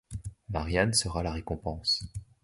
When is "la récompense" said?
1.21-2.07